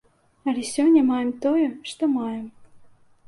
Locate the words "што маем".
1.91-2.43